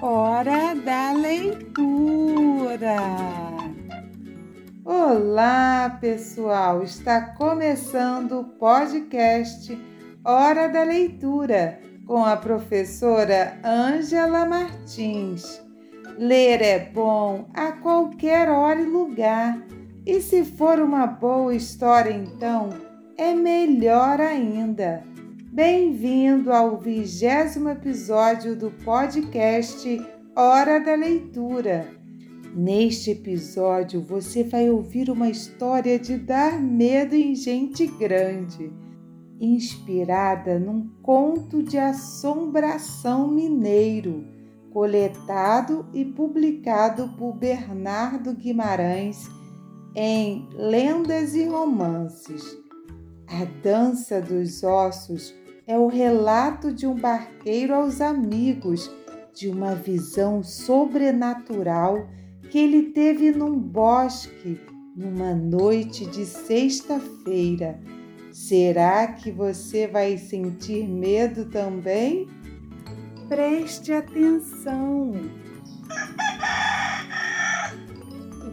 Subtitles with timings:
[0.00, 2.96] Hora da leitura.
[4.84, 6.84] Olá, pessoal!
[6.84, 9.76] Está começando o podcast
[10.24, 15.60] Hora da Leitura com a professora Ângela Martins.
[16.16, 19.60] Ler é bom a qualquer hora e lugar,
[20.06, 22.70] e se for uma boa história, então
[23.16, 25.02] é melhor ainda.
[25.58, 30.00] Bem-vindo ao vigésimo episódio do podcast
[30.36, 31.84] Hora da Leitura.
[32.54, 38.72] Neste episódio você vai ouvir uma história de dar medo em gente grande,
[39.40, 44.24] inspirada num conto de assombração mineiro,
[44.70, 49.28] coletado e publicado por Bernardo Guimarães
[49.92, 52.56] em Lendas e Romances.
[53.26, 55.34] A dança dos ossos
[55.68, 58.90] é o relato de um barqueiro aos amigos
[59.34, 62.08] de uma visão sobrenatural
[62.50, 64.58] que ele teve num bosque
[64.96, 67.78] numa noite de sexta-feira.
[68.32, 72.26] Será que você vai sentir medo também?
[73.28, 75.12] Preste atenção.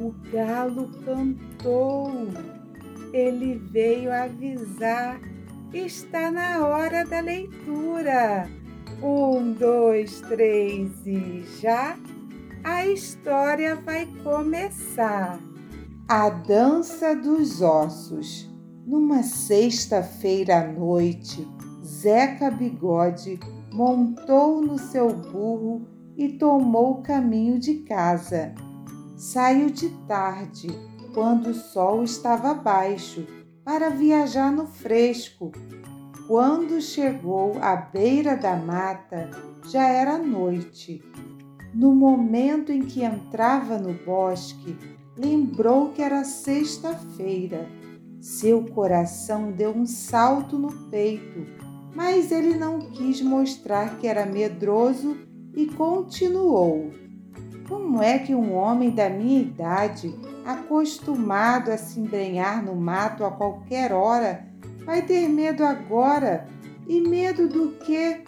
[0.00, 2.10] O galo cantou.
[3.12, 5.20] Ele veio avisar
[5.78, 8.48] está na hora da leitura.
[9.02, 11.96] Um, dois, três e já
[12.62, 15.38] a história vai começar.
[16.08, 18.50] A Dança dos Ossos.
[18.86, 21.46] Numa sexta-feira à noite,
[21.84, 23.40] Zeca Bigode
[23.72, 25.86] montou no seu burro
[26.16, 28.54] e tomou o caminho de casa.
[29.16, 30.68] Saiu de tarde,
[31.12, 33.26] quando o sol estava baixo
[33.64, 35.50] para viajar no fresco.
[36.26, 39.30] Quando chegou à beira da mata,
[39.70, 41.02] já era noite.
[41.72, 44.76] No momento em que entrava no bosque,
[45.16, 47.68] lembrou que era sexta-feira.
[48.20, 51.46] Seu coração deu um salto no peito,
[51.94, 55.16] mas ele não quis mostrar que era medroso
[55.54, 56.90] e continuou.
[57.68, 60.14] Como é que um homem da minha idade
[60.44, 64.46] acostumado a se embrenhar no mato a qualquer hora,
[64.84, 66.46] vai ter medo agora?
[66.86, 68.24] E medo do quê?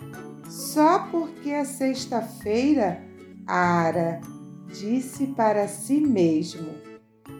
[0.49, 3.03] Só porque é sexta-feira?
[3.47, 4.21] Ara,
[4.69, 6.75] disse para si mesmo.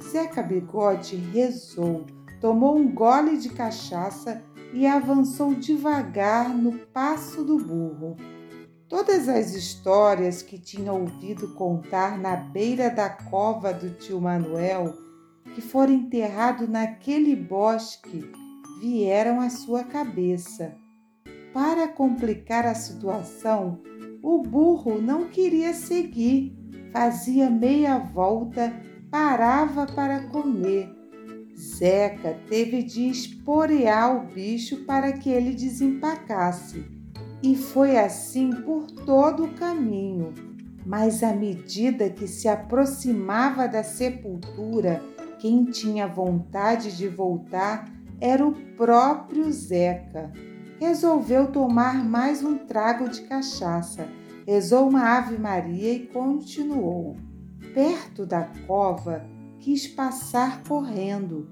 [0.03, 2.05] Zeca Bigode rezou,
[2.41, 8.17] tomou um gole de cachaça e avançou devagar no passo do burro.
[8.89, 14.95] Todas as histórias que tinha ouvido contar na beira da cova do tio Manuel,
[15.57, 18.31] que fora enterrado naquele bosque,
[18.81, 20.77] vieram à sua cabeça.
[21.53, 23.83] Para complicar a situação,
[24.23, 26.57] o burro não queria seguir,
[26.93, 28.73] fazia meia volta,
[29.11, 30.95] parava para comer.
[31.59, 36.96] Zeca teve de esporear o bicho para que ele desempacasse
[37.43, 40.35] e foi assim por todo o caminho.
[40.85, 45.03] Mas à medida que se aproximava da sepultura,
[45.39, 50.33] quem tinha vontade de voltar era o próprio Zeca.
[50.81, 54.09] Resolveu tomar mais um trago de cachaça,
[54.47, 57.17] rezou uma Ave Maria e continuou.
[57.75, 59.27] Perto da cova,
[59.59, 61.49] quis passar correndo,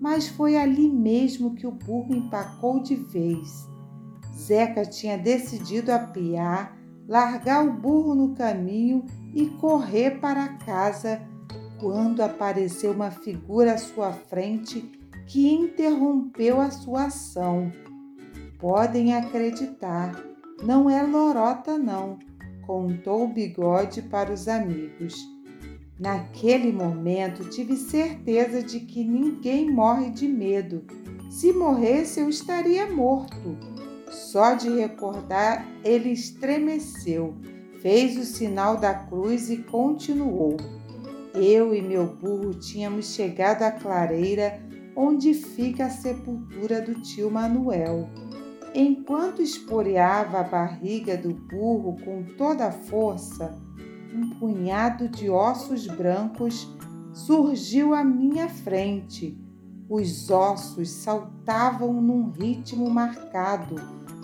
[0.00, 3.73] mas foi ali mesmo que o burro empacou de vez.
[4.34, 11.22] Zeca tinha decidido apiar, largar o burro no caminho e correr para casa
[11.78, 14.90] quando apareceu uma figura à sua frente
[15.26, 17.72] que interrompeu a sua ação.
[18.58, 20.22] Podem acreditar,
[20.62, 22.18] não é lorota, não,
[22.66, 25.14] contou o bigode para os amigos.
[25.98, 30.84] Naquele momento tive certeza de que ninguém morre de medo.
[31.30, 33.73] Se morresse, eu estaria morto.
[34.14, 37.34] Só de recordar, ele estremeceu,
[37.82, 40.56] fez o sinal da cruz e continuou.
[41.34, 44.60] Eu e meu burro tínhamos chegado à clareira
[44.94, 48.08] onde fica a sepultura do tio Manuel.
[48.72, 53.60] Enquanto esporeava a barriga do burro com toda a força,
[54.14, 56.72] um punhado de ossos brancos
[57.12, 59.43] surgiu à minha frente.
[59.96, 63.76] Os ossos saltavam num ritmo marcado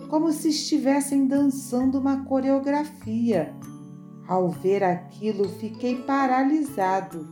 [0.08, 3.54] como se estivessem dançando uma coreografia.
[4.26, 7.24] Ao ver aquilo, fiquei paralisado,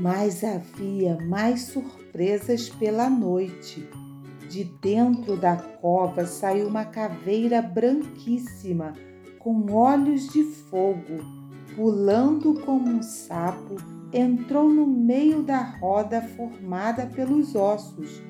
[0.00, 3.90] mas havia mais surpresas pela noite.
[4.48, 8.94] De dentro da cova saiu uma caveira branquíssima,
[9.40, 11.18] com olhos de fogo.
[11.74, 13.74] pulando como um sapo,
[14.12, 18.20] entrou no meio da roda formada pelos ossos.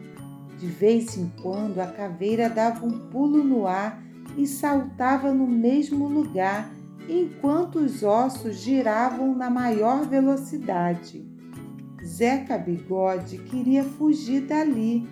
[0.58, 4.00] De vez em quando a caveira dava um pulo no ar
[4.36, 6.70] e saltava no mesmo lugar,
[7.08, 11.26] enquanto os ossos giravam na maior velocidade.
[12.04, 15.08] Zeca Bigode queria fugir dali,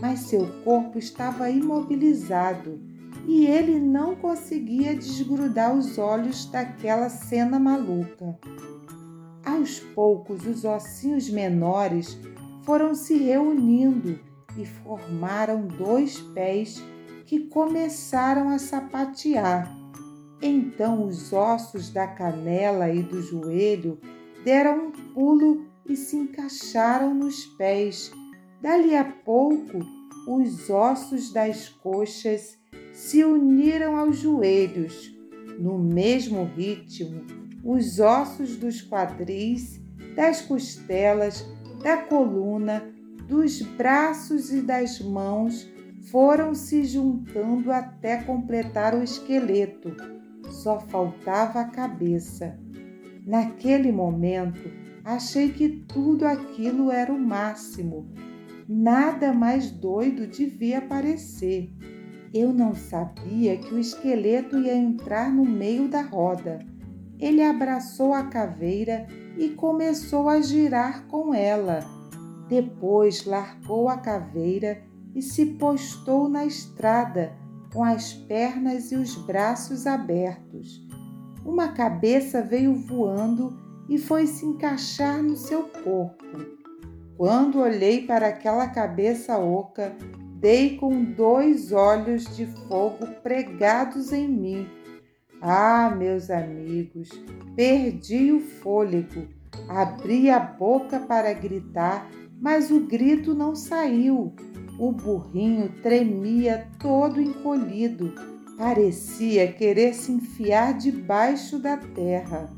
[0.00, 2.80] mas seu corpo estava imobilizado
[3.26, 8.38] e ele não conseguia desgrudar os olhos daquela cena maluca.
[9.44, 12.18] Aos poucos, os ossinhos menores
[12.64, 14.18] foram se reunindo
[14.56, 16.82] e formaram dois pés
[17.26, 19.74] que começaram a sapatear.
[20.40, 23.98] Então os ossos da canela e do joelho
[24.44, 28.10] deram um pulo e se encaixaram nos pés.
[28.60, 29.78] Dali a pouco,
[30.26, 32.58] os ossos das coxas
[32.92, 35.12] se uniram aos joelhos.
[35.58, 39.80] No mesmo ritmo, os ossos dos quadris,
[40.14, 41.46] das costelas,
[41.82, 42.82] da coluna,
[43.26, 45.68] dos braços e das mãos
[46.10, 49.96] foram se juntando até completar o esqueleto.
[50.50, 52.58] Só faltava a cabeça.
[53.26, 54.70] Naquele momento,
[55.02, 58.06] achei que tudo aquilo era o máximo.
[58.68, 61.72] Nada mais doido devia parecer.
[62.32, 66.58] Eu não sabia que o esqueleto ia entrar no meio da roda.
[67.18, 69.06] Ele abraçou a caveira
[69.38, 71.80] e começou a girar com ela.
[72.48, 74.82] Depois largou a caveira
[75.14, 77.32] e se postou na estrada,
[77.72, 80.86] com as pernas e os braços abertos.
[81.44, 83.56] Uma cabeça veio voando
[83.88, 86.24] e foi se encaixar no seu corpo.
[87.16, 89.94] Quando olhei para aquela cabeça oca,
[90.40, 94.66] dei com dois olhos de fogo pregados em mim.
[95.46, 97.10] Ah, meus amigos,
[97.54, 99.28] perdi o fôlego.
[99.68, 102.10] Abri a boca para gritar,
[102.40, 104.34] mas o grito não saiu.
[104.78, 108.14] O burrinho tremia todo encolhido,
[108.56, 112.48] parecia querer se enfiar debaixo da terra.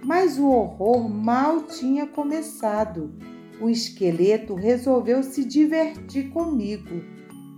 [0.00, 3.12] Mas o horror mal tinha começado.
[3.60, 7.02] O esqueleto resolveu se divertir comigo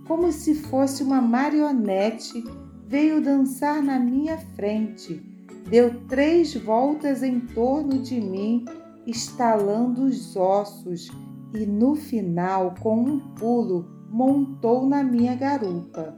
[0.07, 2.43] como se fosse uma marionete,
[2.87, 5.21] veio dançar na minha frente.
[5.69, 8.65] Deu três voltas em torno de mim,
[9.07, 11.09] estalando os ossos,
[11.53, 16.15] e no final, com um pulo, montou na minha garupa.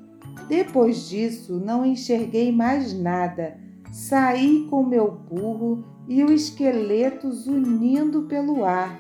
[0.48, 3.58] Depois disso, não enxerguei mais nada.
[3.92, 9.00] Saí com meu burro e o esqueleto zunindo pelo ar.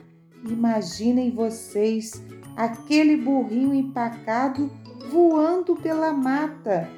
[0.49, 2.23] Imaginem vocês
[2.55, 4.69] aquele burrinho empacado
[5.11, 6.89] voando pela mata.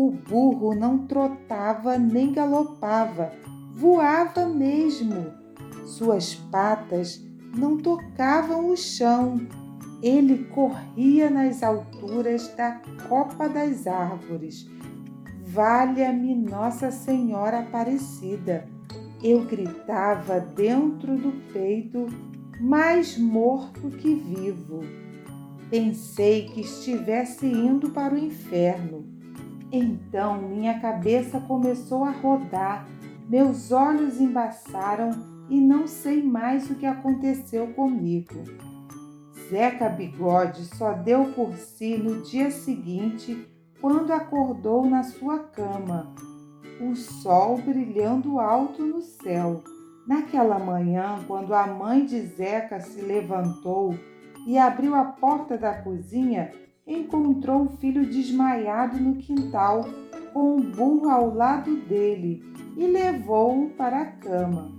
[0.00, 3.32] O burro não trotava nem galopava,
[3.74, 5.26] voava mesmo.
[5.86, 7.20] Suas patas
[7.56, 9.44] não tocavam o chão.
[10.00, 14.70] Ele corria nas alturas da copa das árvores.
[15.44, 18.68] Valha-me Nossa Senhora Aparecida!
[19.20, 22.06] Eu gritava dentro do peito
[22.60, 24.78] mais morto que vivo.
[25.68, 29.17] Pensei que estivesse indo para o inferno.
[29.70, 32.86] Então minha cabeça começou a rodar,
[33.28, 35.10] meus olhos embaçaram
[35.48, 38.34] e não sei mais o que aconteceu comigo.
[39.48, 43.46] Zeca Bigode só deu por si no dia seguinte,
[43.80, 46.14] quando acordou na sua cama,
[46.80, 49.62] o sol brilhando alto no céu
[50.08, 53.94] Naquela manhã, quando a mãe de Zeca se levantou
[54.46, 56.50] e abriu a porta da cozinha,
[56.88, 59.84] encontrou o filho desmaiado no quintal,
[60.32, 62.42] com um burro ao lado dele,
[62.76, 64.72] e levou-o para a cama.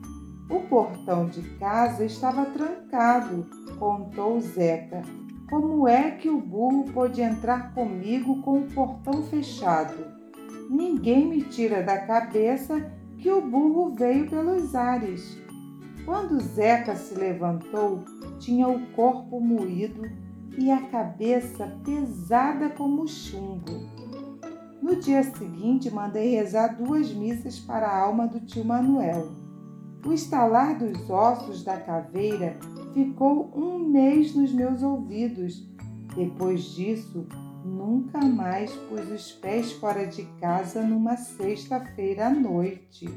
[0.49, 3.45] O portão de casa estava trancado,
[3.77, 5.03] contou Zeca.
[5.47, 9.93] Como é que o burro pôde entrar comigo com o portão fechado?
[10.69, 15.37] Ninguém me tira da cabeça que o burro veio pelos ares.
[16.05, 18.03] Quando Zeca se levantou,
[18.39, 20.01] tinha o corpo moído
[20.57, 23.87] e a cabeça pesada como chumbo.
[24.81, 29.31] No dia seguinte, mandei rezar duas missas para a alma do tio Manuel.
[30.05, 32.57] O estalar dos ossos da caveira
[32.93, 35.67] ficou um mês nos meus ouvidos.
[36.15, 37.27] Depois disso,
[37.63, 43.09] Nunca mais pus os pés fora de casa numa sexta-feira à noite.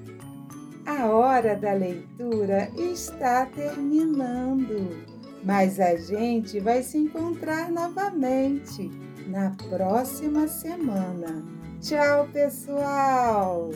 [0.85, 5.07] A hora da leitura está terminando,
[5.45, 8.91] mas a gente vai se encontrar novamente
[9.27, 11.45] na próxima semana.
[11.81, 13.71] Tchau, pessoal!